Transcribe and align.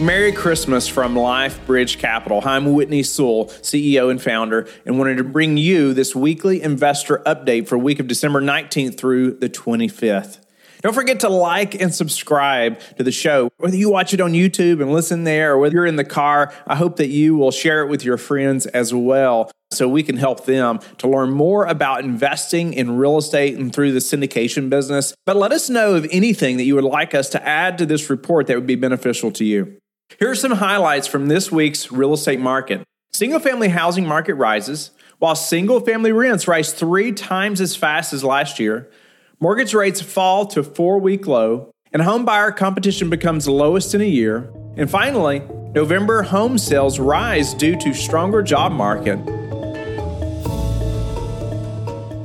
Merry 0.00 0.32
Christmas 0.32 0.88
from 0.88 1.14
Life 1.14 1.66
Bridge 1.66 1.98
Capital. 1.98 2.40
I'm 2.42 2.72
Whitney 2.72 3.02
Sewell, 3.02 3.46
CEO 3.46 4.10
and 4.10 4.20
founder, 4.20 4.66
and 4.86 4.98
wanted 4.98 5.18
to 5.18 5.24
bring 5.24 5.58
you 5.58 5.92
this 5.92 6.16
weekly 6.16 6.62
investor 6.62 7.18
update 7.26 7.68
for 7.68 7.76
week 7.76 8.00
of 8.00 8.08
December 8.08 8.40
19th 8.40 8.96
through 8.96 9.32
the 9.32 9.50
25th. 9.50 10.38
Don't 10.80 10.94
forget 10.94 11.20
to 11.20 11.28
like 11.28 11.78
and 11.78 11.94
subscribe 11.94 12.80
to 12.96 13.02
the 13.02 13.12
show. 13.12 13.50
Whether 13.58 13.76
you 13.76 13.90
watch 13.90 14.14
it 14.14 14.22
on 14.22 14.32
YouTube 14.32 14.80
and 14.80 14.90
listen 14.90 15.24
there, 15.24 15.52
or 15.52 15.58
whether 15.58 15.74
you're 15.74 15.84
in 15.84 15.96
the 15.96 16.04
car, 16.04 16.50
I 16.66 16.76
hope 16.76 16.96
that 16.96 17.08
you 17.08 17.36
will 17.36 17.50
share 17.50 17.82
it 17.82 17.90
with 17.90 18.02
your 18.02 18.16
friends 18.16 18.64
as 18.64 18.94
well 18.94 19.50
so 19.70 19.86
we 19.86 20.02
can 20.02 20.16
help 20.16 20.46
them 20.46 20.80
to 20.96 21.08
learn 21.08 21.30
more 21.30 21.66
about 21.66 22.04
investing 22.04 22.72
in 22.72 22.96
real 22.96 23.18
estate 23.18 23.58
and 23.58 23.70
through 23.70 23.92
the 23.92 23.98
syndication 23.98 24.70
business. 24.70 25.12
But 25.26 25.36
let 25.36 25.52
us 25.52 25.68
know 25.68 25.94
of 25.94 26.06
anything 26.10 26.56
that 26.56 26.64
you 26.64 26.74
would 26.76 26.84
like 26.84 27.14
us 27.14 27.28
to 27.30 27.46
add 27.46 27.76
to 27.76 27.84
this 27.84 28.08
report 28.08 28.46
that 28.46 28.56
would 28.56 28.66
be 28.66 28.76
beneficial 28.76 29.30
to 29.32 29.44
you. 29.44 29.76
Here 30.18 30.30
are 30.30 30.34
some 30.34 30.52
highlights 30.52 31.06
from 31.06 31.28
this 31.28 31.52
week's 31.52 31.92
real 31.92 32.12
estate 32.12 32.40
market. 32.40 32.82
Single 33.12 33.38
family 33.38 33.68
housing 33.68 34.06
market 34.06 34.34
rises, 34.34 34.90
while 35.18 35.34
single 35.34 35.80
family 35.80 36.12
rents 36.12 36.48
rise 36.48 36.72
three 36.72 37.12
times 37.12 37.60
as 37.60 37.76
fast 37.76 38.12
as 38.12 38.24
last 38.24 38.58
year. 38.58 38.90
Mortgage 39.38 39.72
rates 39.72 40.00
fall 40.00 40.46
to 40.46 40.62
four 40.62 40.98
week 40.98 41.26
low, 41.26 41.70
and 41.92 42.02
home 42.02 42.24
buyer 42.24 42.50
competition 42.52 43.08
becomes 43.08 43.48
lowest 43.48 43.94
in 43.94 44.00
a 44.00 44.04
year. 44.04 44.52
And 44.76 44.90
finally, 44.90 45.40
November 45.74 46.22
home 46.22 46.58
sales 46.58 46.98
rise 46.98 47.54
due 47.54 47.76
to 47.78 47.94
stronger 47.94 48.42
job 48.42 48.72
market. 48.72 49.18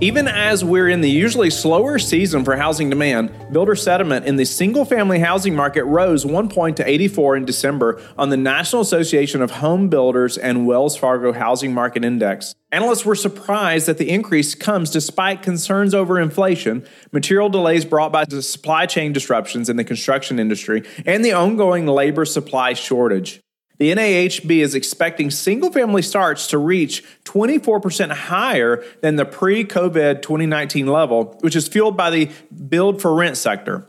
Even 0.02 0.27
as 0.27 0.62
we're 0.62 0.90
in 0.90 0.99
the 0.99 1.09
usually 1.09 1.49
slower 1.49 1.98
season 1.98 2.44
for 2.44 2.58
housing 2.58 2.90
demand, 2.90 3.31
builder 3.54 3.76
sentiment 3.76 4.26
in 4.26 4.35
the 4.35 4.44
single 4.44 4.84
family 4.84 5.20
housing 5.20 5.55
market 5.55 5.85
rose 5.85 6.26
one 6.26 6.49
point 6.49 6.76
to 6.76 6.88
84 6.88 7.38
in 7.38 7.45
December 7.45 8.01
on 8.18 8.29
the 8.29 8.35
National 8.35 8.82
Association 8.82 9.41
of 9.41 9.51
Home 9.51 9.88
Builders 9.88 10.38
and 10.38 10.68
Wells 10.68 10.98
Fargo 10.98 11.32
Housing 11.32 11.73
Market 11.73 12.04
Index. 12.04 12.55
Analysts 12.73 13.05
were 13.05 13.16
surprised 13.16 13.85
that 13.85 13.98
the 13.98 14.10
increase 14.10 14.54
comes 14.54 14.90
despite 14.90 15.41
concerns 15.41 15.93
over 15.93 16.20
inflation, 16.20 16.85
material 17.13 17.48
delays 17.48 17.85
brought 17.85 18.12
by 18.12 18.26
the 18.26 18.41
supply 18.41 18.85
chain 18.85 19.13
disruptions 19.13 19.70
in 19.70 19.77
the 19.77 19.85
construction 19.85 20.40
industry, 20.40 20.84
and 21.05 21.23
the 21.23 21.32
ongoing 21.32 21.88
labor 21.88 22.26
supply 22.26 22.73
shortage. 22.73 23.40
The 23.77 23.91
NAHB 23.91 24.63
is 24.63 24.73
expecting 24.73 25.29
single 25.29 25.71
family 25.71 26.01
starts 26.01 26.48
to 26.48 26.57
reach 26.57 27.04
24% 27.26 28.12
higher 28.12 28.84
than 29.01 29.17
the 29.17 29.26
pre 29.26 29.65
COVID 29.65 30.21
2019 30.21 30.87
level, 30.87 31.37
which 31.41 31.55
is 31.55 31.67
fueled 31.67 31.98
by 31.98 32.09
the 32.09 32.29
build 32.70 33.01
for 33.01 33.13
rent 33.13 33.37
sector. 33.37 33.87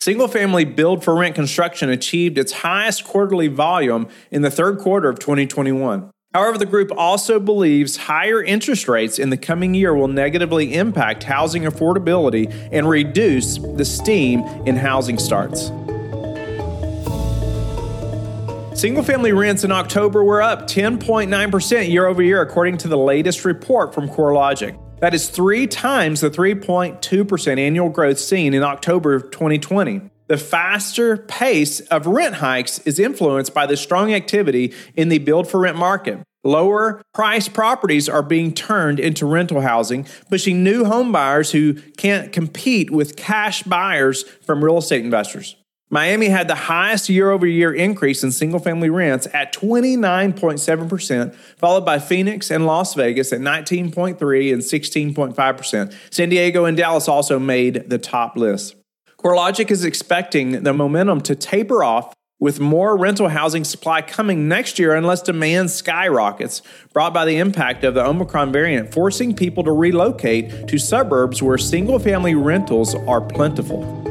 Single 0.00 0.28
family 0.28 0.64
build 0.64 1.04
for 1.04 1.14
rent 1.16 1.34
construction 1.34 1.90
achieved 1.90 2.38
its 2.38 2.52
highest 2.52 3.04
quarterly 3.04 3.48
volume 3.48 4.08
in 4.30 4.42
the 4.42 4.50
third 4.50 4.78
quarter 4.78 5.08
of 5.08 5.18
2021. 5.18 6.10
However, 6.34 6.58
the 6.58 6.66
group 6.66 6.92
also 6.96 7.40
believes 7.40 7.96
higher 7.96 8.42
interest 8.42 8.86
rates 8.86 9.18
in 9.18 9.30
the 9.30 9.36
coming 9.36 9.74
year 9.74 9.94
will 9.94 10.08
negatively 10.08 10.74
impact 10.74 11.24
housing 11.24 11.62
affordability 11.62 12.52
and 12.70 12.88
reduce 12.88 13.58
the 13.58 13.84
steam 13.84 14.40
in 14.66 14.76
housing 14.76 15.18
starts. 15.18 15.70
Single 18.78 19.02
family 19.02 19.32
rents 19.32 19.64
in 19.64 19.72
October 19.72 20.22
were 20.22 20.40
up 20.40 20.68
10.9% 20.68 21.90
year 21.90 22.06
over 22.06 22.22
year, 22.22 22.40
according 22.40 22.78
to 22.78 22.86
the 22.86 22.96
latest 22.96 23.44
report 23.44 23.92
from 23.92 24.08
CoreLogic. 24.08 24.78
That 25.00 25.14
is 25.14 25.28
three 25.28 25.66
times 25.66 26.20
the 26.20 26.30
3.2% 26.30 27.58
annual 27.58 27.88
growth 27.88 28.20
seen 28.20 28.54
in 28.54 28.62
October 28.62 29.14
of 29.14 29.32
2020. 29.32 30.02
The 30.28 30.38
faster 30.38 31.16
pace 31.16 31.80
of 31.80 32.06
rent 32.06 32.36
hikes 32.36 32.78
is 32.86 33.00
influenced 33.00 33.52
by 33.52 33.66
the 33.66 33.76
strong 33.76 34.14
activity 34.14 34.72
in 34.94 35.08
the 35.08 35.18
build 35.18 35.50
for 35.50 35.58
rent 35.58 35.76
market. 35.76 36.20
Lower 36.44 37.02
price 37.12 37.48
properties 37.48 38.08
are 38.08 38.22
being 38.22 38.54
turned 38.54 39.00
into 39.00 39.26
rental 39.26 39.60
housing, 39.60 40.06
pushing 40.30 40.62
new 40.62 40.84
home 40.84 41.10
buyers 41.10 41.50
who 41.50 41.74
can't 41.96 42.30
compete 42.30 42.92
with 42.92 43.16
cash 43.16 43.64
buyers 43.64 44.22
from 44.22 44.64
real 44.64 44.78
estate 44.78 45.04
investors. 45.04 45.56
Miami 45.90 46.28
had 46.28 46.48
the 46.48 46.54
highest 46.54 47.08
year 47.08 47.30
over 47.30 47.46
year 47.46 47.72
increase 47.72 48.22
in 48.22 48.30
single 48.30 48.60
family 48.60 48.90
rents 48.90 49.26
at 49.32 49.54
29.7%, 49.54 51.34
followed 51.34 51.84
by 51.84 51.98
Phoenix 51.98 52.50
and 52.50 52.66
Las 52.66 52.94
Vegas 52.94 53.32
at 53.32 53.40
19.3 53.40 54.52
and 54.52 54.62
16.5%. 54.62 55.94
San 56.10 56.28
Diego 56.28 56.66
and 56.66 56.76
Dallas 56.76 57.08
also 57.08 57.38
made 57.38 57.88
the 57.88 57.98
top 57.98 58.36
list. 58.36 58.76
CoreLogic 59.18 59.70
is 59.70 59.84
expecting 59.84 60.62
the 60.62 60.74
momentum 60.74 61.22
to 61.22 61.34
taper 61.34 61.82
off 61.82 62.14
with 62.40 62.60
more 62.60 62.96
rental 62.96 63.28
housing 63.28 63.64
supply 63.64 64.00
coming 64.00 64.46
next 64.46 64.78
year 64.78 64.94
unless 64.94 65.22
demand 65.22 65.70
skyrockets, 65.70 66.62
brought 66.92 67.12
by 67.12 67.24
the 67.24 67.38
impact 67.38 67.82
of 67.82 67.94
the 67.94 68.04
Omicron 68.04 68.52
variant, 68.52 68.92
forcing 68.94 69.34
people 69.34 69.64
to 69.64 69.72
relocate 69.72 70.68
to 70.68 70.78
suburbs 70.78 71.42
where 71.42 71.58
single 71.58 71.98
family 71.98 72.36
rentals 72.36 72.94
are 72.94 73.20
plentiful. 73.20 74.07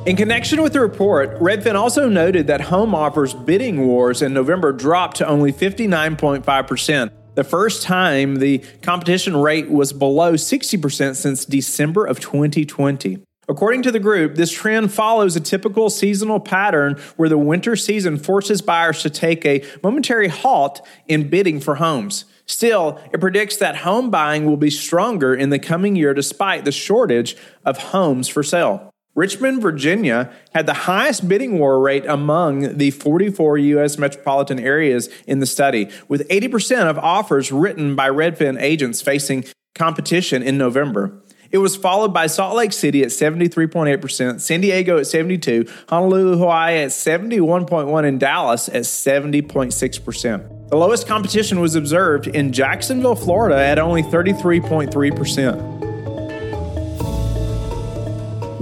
In 0.07 0.17
connection 0.17 0.61
with 0.61 0.75
the 0.75 0.81
report, 0.81 1.41
Redfin 1.41 1.77
also 1.77 2.11
noted 2.11 2.47
that 2.49 2.61
home 2.61 2.95
offers 2.95 3.33
bidding 3.33 3.87
wars 3.87 4.21
in 4.21 4.35
November 4.35 4.71
dropped 4.71 5.17
to 5.17 5.27
only 5.27 5.51
59.5%, 5.51 7.11
the 7.35 7.45
first 7.45 7.83
time 7.83 8.37
the 8.37 8.59
competition 8.83 9.35
rate 9.35 9.71
was 9.71 9.95
below 9.95 10.35
60% 10.35 11.17
since 11.17 11.47
December 11.47 12.05
of 12.05 12.21
2020. 12.21 13.21
According 13.49 13.81
to 13.81 13.91
the 13.91 13.99
group, 13.99 14.35
this 14.35 14.53
trend 14.53 14.93
follows 14.93 15.37
a 15.37 15.41
typical 15.41 15.89
seasonal 15.89 16.39
pattern 16.39 17.01
where 17.17 17.31
the 17.31 17.39
winter 17.39 17.75
season 17.75 18.19
forces 18.19 18.61
buyers 18.61 19.01
to 19.03 19.09
take 19.09 19.47
a 19.47 19.65
momentary 19.83 20.29
halt 20.29 20.87
in 21.09 21.31
bidding 21.31 21.61
for 21.61 21.77
homes. 21.77 22.27
Still, 22.45 23.01
it 23.11 23.21
predicts 23.21 23.57
that 23.57 23.77
home 23.77 24.11
buying 24.11 24.45
will 24.45 24.59
be 24.59 24.69
stronger 24.69 25.35
in 25.35 25.49
the 25.49 25.59
coming 25.59 25.97
year 25.97 26.13
despite 26.13 26.67
the 26.67 26.73
shortage 26.73 27.39
of 27.65 27.79
homes 27.79 28.29
for 28.29 28.43
sale. 28.43 28.94
Richmond, 29.15 29.63
Virginia 29.63 30.33
had 30.53 30.67
the 30.67 30.75
highest 30.75 31.29
bidding 31.29 31.59
war 31.59 31.81
rate 31.81 32.05
among 32.07 32.79
the 32.79 32.91
44 32.91 33.59
U.S. 33.59 33.97
metropolitan 33.97 34.59
areas 34.59 35.09
in 35.27 35.39
the 35.39 35.47
study, 35.47 35.89
with 36.09 36.29
80% 36.29 36.91
of 36.91 36.99
offers 36.99 37.53
written 37.53 37.95
by 37.95 38.09
Redfin 38.09 38.61
agents 38.61 39.01
facing 39.01 39.45
competition 39.75 40.43
in 40.43 40.59
November. 40.59 41.21
It 41.53 41.59
was 41.59 41.77
followed 41.77 42.13
by 42.13 42.27
Salt 42.27 42.57
Lake 42.57 42.73
City 42.73 43.03
at 43.03 43.11
73.8%, 43.11 44.41
San 44.41 44.61
Diego 44.61 44.99
at 44.99 45.07
72, 45.07 45.69
Honolulu, 45.89 46.37
Hawaii 46.39 46.79
at 46.79 46.89
71.1 46.89 48.09
and 48.09 48.19
Dallas 48.19 48.69
at 48.69 48.83
70.6%. 48.83 50.71
The 50.71 50.77
lowest 50.77 51.07
competition 51.07 51.61
was 51.61 51.77
observed 51.77 52.27
in 52.27 52.53
Jacksonville, 52.53 53.15
Florida 53.15 53.57
at 53.57 53.79
only 53.79 54.03
33.3%. 54.03 55.84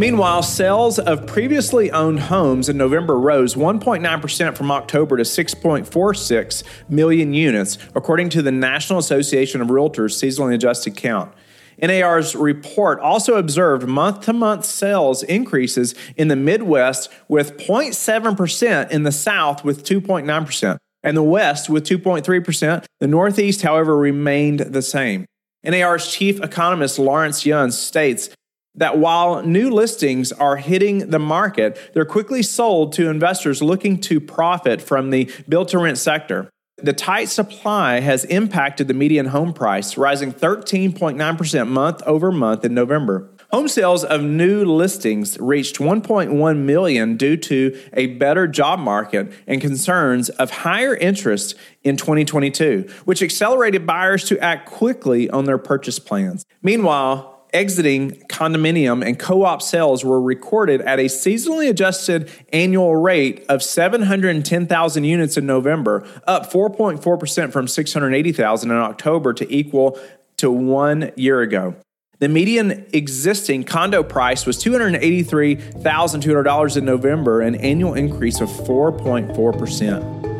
Meanwhile, 0.02 0.42
sales 0.42 0.98
of 0.98 1.28
previously 1.28 1.88
owned 1.92 2.18
homes 2.18 2.68
in 2.68 2.76
November 2.76 3.16
rose 3.16 3.54
1.9% 3.54 4.56
from 4.56 4.72
October 4.72 5.16
to 5.16 5.22
6.46 5.22 6.64
million 6.88 7.32
units, 7.32 7.78
according 7.94 8.28
to 8.30 8.42
the 8.42 8.50
National 8.50 8.98
Association 8.98 9.60
of 9.60 9.68
Realtors 9.68 10.20
seasonally 10.20 10.54
adjusted 10.54 10.96
count. 10.96 11.32
NAR's 11.80 12.34
report 12.34 12.98
also 12.98 13.36
observed 13.36 13.86
month 13.86 14.22
to 14.22 14.32
month 14.32 14.64
sales 14.64 15.22
increases 15.22 15.94
in 16.16 16.26
the 16.26 16.34
Midwest 16.34 17.08
with 17.28 17.56
0.7%, 17.56 18.90
in 18.90 19.04
the 19.04 19.12
South 19.12 19.62
with 19.62 19.84
2.9%, 19.84 20.78
and 21.04 21.16
the 21.16 21.22
West 21.22 21.70
with 21.70 21.86
2.3%. 21.86 22.84
The 22.98 23.06
Northeast, 23.06 23.62
however, 23.62 23.96
remained 23.96 24.58
the 24.58 24.82
same. 24.82 25.26
NAR's 25.62 26.12
chief 26.12 26.40
economist 26.40 26.98
Lawrence 26.98 27.46
Yun 27.46 27.70
states 27.70 28.30
that 28.74 28.98
while 28.98 29.42
new 29.42 29.70
listings 29.70 30.32
are 30.32 30.56
hitting 30.56 31.10
the 31.10 31.18
market, 31.18 31.78
they're 31.94 32.04
quickly 32.04 32.42
sold 32.42 32.92
to 32.94 33.08
investors 33.08 33.62
looking 33.62 33.98
to 34.00 34.20
profit 34.20 34.80
from 34.80 35.10
the 35.10 35.30
build 35.48 35.68
to 35.68 35.78
rent 35.78 35.98
sector. 35.98 36.50
The 36.78 36.92
tight 36.92 37.28
supply 37.28 38.00
has 38.00 38.24
impacted 38.24 38.88
the 38.88 38.94
median 38.94 39.26
home 39.26 39.52
price, 39.52 39.96
rising 39.96 40.32
13.9% 40.32 41.68
month 41.68 42.02
over 42.06 42.32
month 42.32 42.64
in 42.64 42.74
November. 42.74 43.30
Home 43.52 43.68
sales 43.68 44.02
of 44.02 44.22
new 44.22 44.64
listings 44.64 45.38
reached 45.38 45.76
1.1 45.76 46.58
million 46.58 47.16
due 47.16 47.36
to 47.36 47.78
a 47.92 48.06
better 48.06 48.48
job 48.48 48.80
market 48.80 49.32
and 49.46 49.60
concerns 49.60 50.30
of 50.30 50.50
higher 50.50 50.96
interest 50.96 51.54
in 51.84 51.96
2022, 51.96 52.88
which 53.04 53.22
accelerated 53.22 53.86
buyers 53.86 54.24
to 54.24 54.38
act 54.40 54.68
quickly 54.68 55.28
on 55.30 55.44
their 55.44 55.58
purchase 55.58 55.98
plans. 55.98 56.46
Meanwhile, 56.62 57.46
exiting 57.52 58.20
condominium 58.42 59.06
and 59.06 59.18
co 59.18 59.44
op 59.44 59.62
sales 59.62 60.04
were 60.04 60.20
recorded 60.20 60.82
at 60.82 60.98
a 60.98 61.04
seasonally 61.04 61.70
adjusted 61.70 62.28
annual 62.52 62.96
rate 62.96 63.46
of 63.48 63.62
710,000 63.62 65.04
units 65.04 65.36
in 65.36 65.46
November, 65.46 66.04
up 66.26 66.50
4.4% 66.50 67.52
from 67.52 67.68
680,000 67.68 68.70
in 68.70 68.76
October 68.76 69.32
to 69.32 69.54
equal 69.54 69.96
to 70.38 70.50
one 70.50 71.12
year 71.16 71.40
ago. 71.40 71.76
The 72.18 72.28
median 72.28 72.84
existing 72.92 73.62
condo 73.64 74.02
price 74.02 74.44
was 74.46 74.58
$283,200 74.62 76.76
in 76.76 76.84
November, 76.84 77.40
an 77.40 77.54
annual 77.56 77.94
increase 77.94 78.40
of 78.40 78.48
4.4%. 78.48 80.31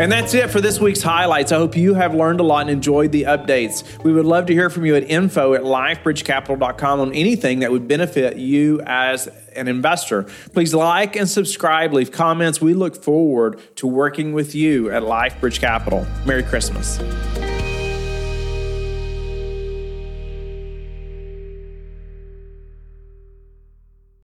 And 0.00 0.10
that's 0.10 0.32
it 0.32 0.48
for 0.48 0.62
this 0.62 0.80
week's 0.80 1.02
highlights. 1.02 1.52
I 1.52 1.56
hope 1.56 1.76
you 1.76 1.92
have 1.92 2.14
learned 2.14 2.40
a 2.40 2.42
lot 2.42 2.62
and 2.62 2.70
enjoyed 2.70 3.12
the 3.12 3.24
updates. 3.24 4.02
We 4.02 4.14
would 4.14 4.24
love 4.24 4.46
to 4.46 4.54
hear 4.54 4.70
from 4.70 4.86
you 4.86 4.96
at 4.96 5.02
info 5.10 5.52
at 5.52 5.60
lifebridgecapital.com 5.60 7.00
on 7.00 7.12
anything 7.12 7.58
that 7.58 7.70
would 7.70 7.86
benefit 7.86 8.38
you 8.38 8.80
as 8.86 9.28
an 9.54 9.68
investor. 9.68 10.22
Please 10.54 10.72
like 10.72 11.16
and 11.16 11.28
subscribe, 11.28 11.92
leave 11.92 12.12
comments. 12.12 12.62
We 12.62 12.72
look 12.72 13.04
forward 13.04 13.60
to 13.76 13.86
working 13.86 14.32
with 14.32 14.54
you 14.54 14.90
at 14.90 15.02
LifeBridge 15.02 15.60
Capital. 15.60 16.06
Merry 16.24 16.44
Christmas. 16.44 16.98